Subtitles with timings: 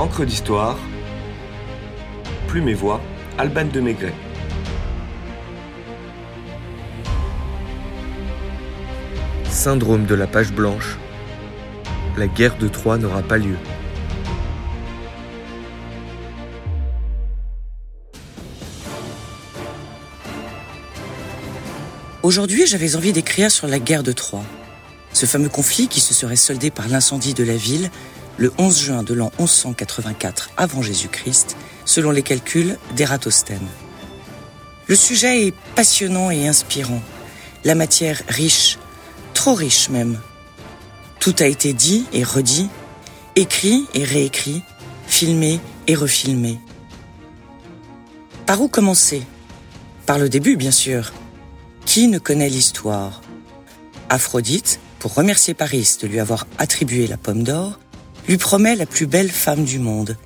[0.00, 0.78] Encre d'histoire,
[2.48, 3.02] Plume et Voix,
[3.36, 4.14] Alban de Maigret.
[9.50, 10.96] Syndrome de la page blanche.
[12.16, 13.58] La guerre de Troie n'aura pas lieu.
[22.22, 24.44] Aujourd'hui, j'avais envie d'écrire sur la guerre de Troie.
[25.12, 27.90] Ce fameux conflit qui se serait soldé par l'incendie de la ville
[28.36, 33.66] le 11 juin de l'an 1184 avant Jésus-Christ, selon les calculs d'Ératosthène.
[34.86, 37.02] Le sujet est passionnant et inspirant,
[37.64, 38.78] la matière riche,
[39.34, 40.18] trop riche même.
[41.18, 42.68] Tout a été dit et redit,
[43.36, 44.62] écrit et réécrit,
[45.06, 46.58] filmé et refilmé.
[48.46, 49.22] Par où commencer?
[50.06, 51.12] Par le début, bien sûr.
[51.84, 53.20] Qui ne connaît l'histoire?
[54.08, 57.78] Aphrodite, pour remercier Paris de lui avoir attribué la pomme d'or,
[58.30, 60.16] lui promet la plus belle femme du monde,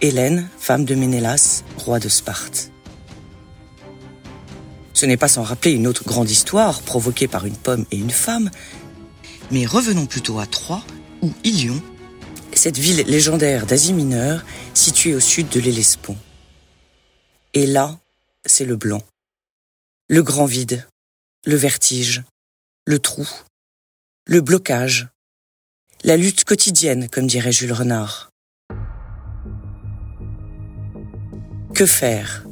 [0.00, 2.72] Hélène, femme de Ménélas, roi de Sparte.
[4.94, 8.12] Ce n'est pas sans rappeler une autre grande histoire provoquée par une pomme et une
[8.12, 8.50] femme,
[9.50, 10.82] mais revenons plutôt à Troie,
[11.20, 11.82] ou Ilion,
[12.54, 14.42] cette ville légendaire d'Asie mineure
[14.72, 16.16] située au sud de l'Hellespont.
[17.52, 17.98] Et là,
[18.46, 19.02] c'est le blanc.
[20.08, 20.88] Le grand vide,
[21.44, 22.22] le vertige,
[22.86, 23.28] le trou,
[24.24, 25.08] le blocage,
[26.02, 28.30] la lutte quotidienne, comme dirait Jules Renard.
[31.74, 32.46] Que faire?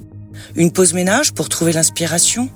[0.54, 2.50] Une pause ménage pour trouver l'inspiration?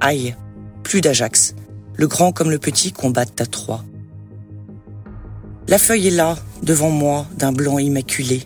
[0.00, 0.34] Aïe,
[0.82, 1.54] plus d'Ajax.
[1.94, 3.84] Le grand comme le petit combattent à trois.
[5.68, 8.42] La feuille est là, devant moi, d'un blanc immaculé.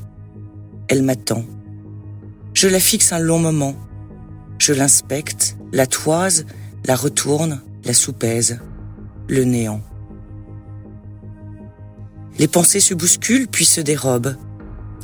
[0.88, 1.44] Elle m'attend.
[2.54, 3.74] Je la fixe un long moment.
[4.58, 6.46] Je l'inspecte, la toise,
[6.84, 8.60] la retourne, la soupèse,
[9.28, 9.82] le néant.
[12.40, 14.34] Les pensées se bousculent puis se dérobent.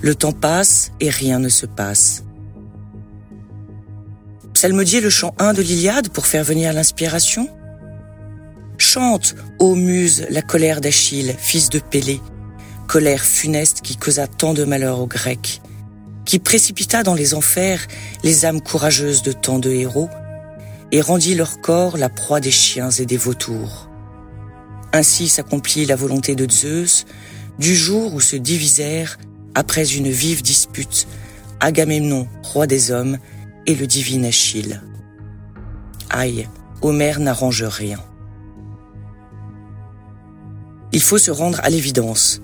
[0.01, 2.25] Le temps passe et rien ne se passe.
[4.55, 7.51] Psalmodier le chant 1 de l'Iliade pour faire venir l'inspiration?
[8.79, 12.23] Chante, ô muse, la colère d'Achille, fils de Pélée,
[12.89, 15.61] colère funeste qui causa tant de malheur aux Grecs,
[16.25, 17.87] qui précipita dans les enfers
[18.25, 20.09] les âmes courageuses de tant de héros,
[20.91, 23.91] et rendit leur corps la proie des chiens et des vautours.
[24.97, 27.05] Ainsi s'accomplit la volonté de Zeus,
[27.59, 29.19] du jour où se divisèrent,
[29.55, 31.07] après une vive dispute,
[31.61, 33.19] Agamemnon, roi des hommes,
[33.67, 34.81] et le divin Achille.
[36.09, 36.49] Aïe,
[36.81, 37.99] Homère n'arrange rien.
[40.93, 42.41] Il faut se rendre à l'évidence.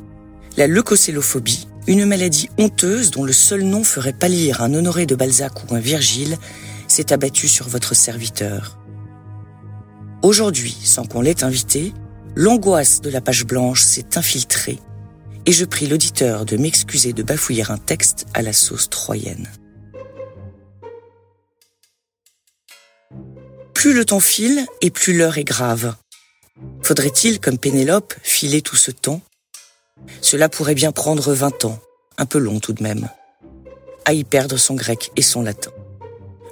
[0.59, 5.53] La leucocélophobie, une maladie honteuse dont le seul nom ferait pâlir un Honoré de Balzac
[5.65, 6.37] ou un Virgile,
[6.87, 8.79] s'est abattue sur votre serviteur.
[10.21, 11.95] Aujourd'hui, sans qu'on l'ait invité,
[12.34, 14.78] l'angoisse de la page blanche s'est infiltrée
[15.44, 19.50] et je prie l'auditeur de m'excuser de bafouiller un texte à la sauce troyenne.
[23.75, 25.97] Plus le temps file et plus l'heure est grave.
[26.82, 29.20] Faudrait-il, comme Pénélope, filer tout ce temps?
[30.20, 31.81] Cela pourrait bien prendre vingt ans,
[32.19, 33.09] un peu long tout de même,
[34.04, 35.72] à y perdre son grec et son latin.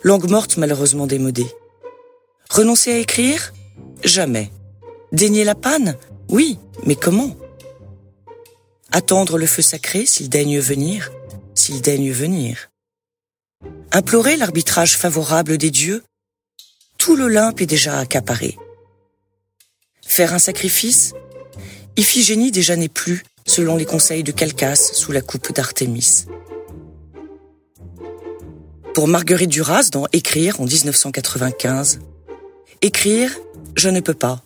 [0.02, 1.46] Langue morte malheureusement démodée.
[2.48, 3.52] Renoncer à écrire?
[4.02, 4.50] Jamais.
[5.12, 5.96] Daigner la panne?
[6.28, 7.36] Oui, mais comment?
[8.92, 11.10] Attendre le feu sacré s'il daigne venir
[11.54, 12.70] S'il daigne venir.
[13.92, 16.04] Implorer l'arbitrage favorable des dieux
[16.96, 18.56] Tout l'Olympe est déjà accaparé.
[20.06, 21.12] Faire un sacrifice?
[21.96, 26.26] Iphigénie déjà n'est plus, selon les conseils de Calcas sous la coupe d'Artémis.
[28.94, 32.00] Pour Marguerite Duras dans Écrire en 1995,
[32.82, 33.36] Écrire,
[33.76, 34.42] je ne peux pas.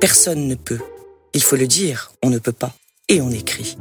[0.00, 0.78] Personne ne peut.
[1.34, 2.72] Il faut le dire, on ne peut pas.
[3.08, 3.76] Et on écrit.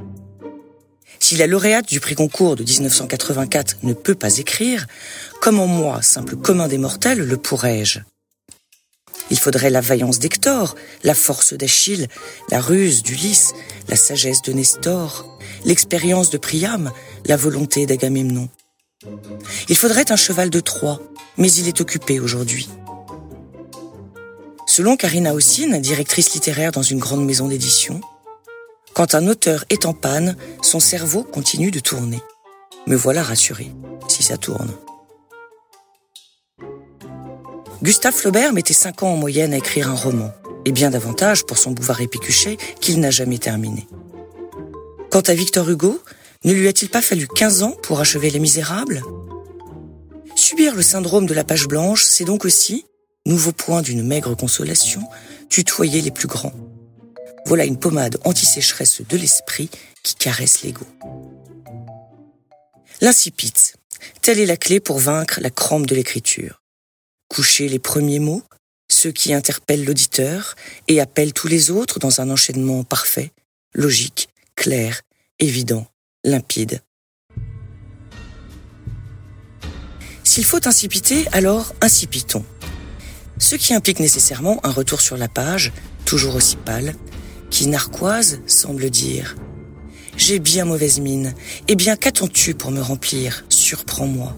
[1.20, 4.88] Si la lauréate du prix concours de 1984 ne peut pas écrire,
[5.42, 8.00] comment moi, simple commun des mortels, le pourrais-je?
[9.30, 12.08] Il faudrait la vaillance d'Hector, la force d'Achille,
[12.50, 13.54] la ruse d'Ulysse,
[13.88, 16.92] la sagesse de Nestor, l'expérience de Priam,
[17.26, 18.50] la volonté d'Agamemnon.
[19.70, 21.00] Il faudrait un cheval de Troie,
[21.38, 22.70] mais il est occupé aujourd'hui.
[24.78, 28.00] Selon Karina Ossine, directrice littéraire dans une grande maison d'édition,
[28.94, 32.20] quand un auteur est en panne, son cerveau continue de tourner.
[32.86, 33.72] Me voilà rassuré,
[34.08, 34.72] si ça tourne.
[37.82, 40.32] Gustave Flaubert mettait cinq ans en moyenne à écrire un roman,
[40.64, 43.88] et bien davantage pour son bouvard épicouché qu'il n'a jamais terminé.
[45.10, 46.00] Quant à Victor Hugo,
[46.44, 49.02] ne lui a-t-il pas fallu 15 ans pour achever Les Misérables?
[50.36, 52.86] Subir le syndrome de la page blanche, c'est donc aussi,
[53.28, 55.04] nouveau point d'une maigre consolation,
[55.50, 56.54] tutoyer les plus grands.
[57.46, 59.70] Voilà une pommade anti-sécheresse de l'esprit
[60.02, 60.86] qui caresse l'ego.
[63.02, 63.54] L'incipit,
[64.22, 66.62] telle est la clé pour vaincre la crampe de l'écriture.
[67.28, 68.44] Coucher les premiers mots,
[68.90, 70.56] ceux qui interpellent l'auditeur
[70.88, 73.34] et appellent tous les autres dans un enchaînement parfait,
[73.74, 75.02] logique, clair,
[75.40, 75.86] évident,
[76.24, 76.82] limpide.
[80.24, 82.46] S'il faut incipiter, alors incipitons.
[83.40, 85.72] Ce qui implique nécessairement un retour sur la page,
[86.06, 86.96] toujours aussi pâle,
[87.50, 89.36] qui narquoise semble dire
[90.16, 91.34] J'ai bien mauvaise mine,
[91.68, 94.36] eh bien qu'attends-tu pour me remplir Surprends-moi.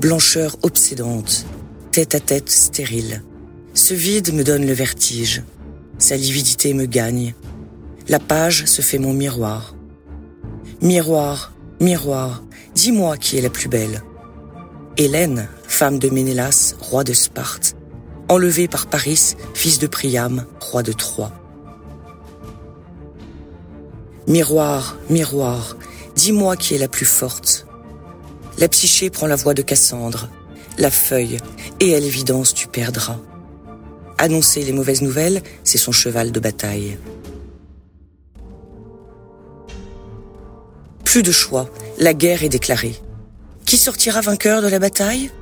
[0.00, 1.46] Blancheur obsédante,
[1.92, 3.22] tête à tête stérile.
[3.72, 5.42] Ce vide me donne le vertige.
[5.98, 7.34] Sa lividité me gagne.
[8.08, 9.74] La page se fait mon miroir.
[10.82, 12.44] Miroir, miroir,
[12.74, 14.02] dis-moi qui est la plus belle.
[14.96, 17.74] Hélène, femme de Ménélas, roi de Sparte,
[18.28, 21.32] enlevée par Paris, fils de Priam, roi de Troie.
[24.28, 25.76] Miroir, miroir,
[26.14, 27.66] dis-moi qui est la plus forte.
[28.56, 30.28] La psyché prend la voix de Cassandre,
[30.78, 31.38] la feuille,
[31.80, 33.18] et à l'évidence tu perdras.
[34.16, 36.98] Annoncer les mauvaises nouvelles, c'est son cheval de bataille.
[41.02, 41.68] Plus de choix,
[41.98, 42.94] la guerre est déclarée.
[43.66, 45.32] Qui sortira vainqueur de la bataille?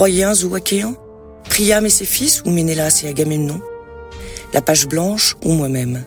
[0.00, 0.96] Troyens ou Achéens
[1.44, 3.60] Priam et ses fils ou Ménélas et Agamemnon
[4.54, 6.06] La page blanche ou moi-même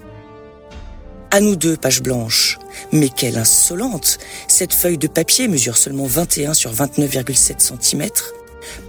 [1.29, 2.57] À nous deux, page blanche.
[2.91, 4.17] Mais quelle insolente
[4.47, 8.09] Cette feuille de papier mesure seulement 21 sur 29,7 cm,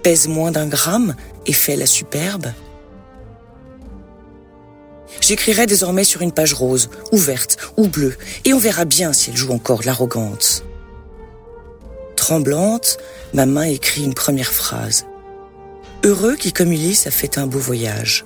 [0.01, 1.13] pèse moins d'un gramme
[1.45, 2.47] et fait la superbe.
[5.21, 9.29] J'écrirai désormais sur une page rose, ou verte, ou bleue, et on verra bien si
[9.29, 10.64] elle joue encore l'arrogante.
[12.25, 12.97] Tremblante,
[13.35, 15.05] ma main écrit une première phrase.
[16.03, 18.25] Heureux qui, comme Ulysse, a fait un beau voyage.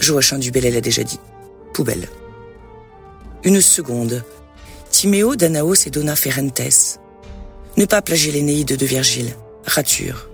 [0.00, 1.20] Joachim du Bellel l'a déjà dit.
[1.72, 2.08] Poubelle.
[3.44, 4.24] Une seconde.
[4.90, 6.98] Timéo, Danaos et Dona Ferentes.
[7.76, 9.32] Ne pas plagier l'Énéide de Virgile.
[9.64, 10.28] Rature.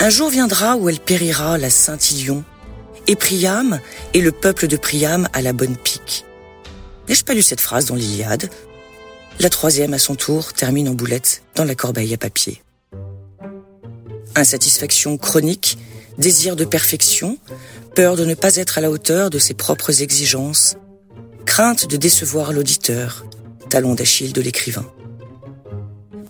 [0.00, 2.42] Un jour viendra où elle périra, la Saint-Ilion,
[3.06, 3.78] et Priam
[4.14, 6.24] et le peuple de Priam à la bonne pique.
[7.08, 8.50] N'ai-je pas lu cette phrase dans l'Iliade?
[9.38, 12.62] La troisième, à son tour, termine en boulette dans la corbeille à papier.
[14.34, 15.78] Insatisfaction chronique,
[16.18, 17.38] désir de perfection,
[17.94, 20.76] peur de ne pas être à la hauteur de ses propres exigences,
[21.44, 23.26] crainte de décevoir l'auditeur,
[23.68, 24.90] talon d'Achille de l'écrivain.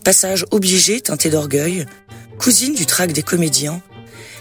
[0.05, 1.87] Passage obligé teinté d'orgueil,
[2.39, 3.83] Cousine du trac des comédiens,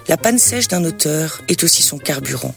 [0.08, 2.54] la panne sèche d'un auteur est aussi son carburant.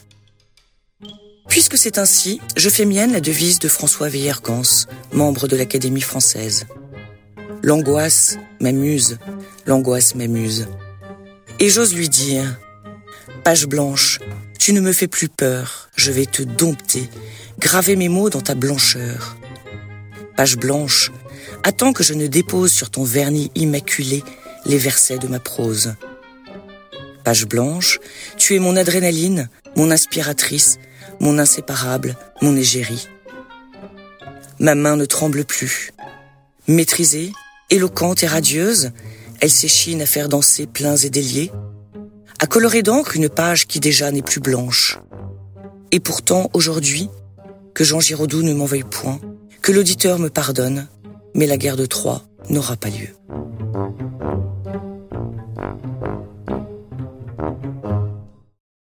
[1.49, 6.67] Puisque c'est ainsi, je fais mienne la devise de François Veillergans, membre de l'Académie française.
[7.63, 9.17] L'angoisse m'amuse,
[9.65, 10.67] l'angoisse m'amuse.
[11.59, 12.57] Et j'ose lui dire,
[13.43, 14.19] page blanche,
[14.59, 17.09] tu ne me fais plus peur, je vais te dompter,
[17.57, 19.35] graver mes mots dans ta blancheur.
[20.37, 21.11] Page blanche,
[21.63, 24.23] attends que je ne dépose sur ton vernis immaculé
[24.65, 25.95] les versets de ma prose.
[27.23, 27.99] Page blanche,
[28.37, 30.77] tu es mon adrénaline, mon inspiratrice,
[31.19, 33.07] mon inséparable, mon égérie.
[34.59, 35.91] Ma main ne tremble plus.
[36.67, 37.31] Maîtrisée,
[37.69, 38.91] éloquente et radieuse,
[39.41, 41.51] elle s'échine à faire danser pleins et déliés,
[42.39, 44.99] à colorer d'encre une page qui déjà n'est plus blanche.
[45.91, 47.09] Et pourtant, aujourd'hui,
[47.73, 49.19] que Jean Giraudoux ne m'en veuille point,
[49.61, 50.87] que l'auditeur me pardonne,
[51.33, 53.15] mais la guerre de Troie n'aura pas lieu.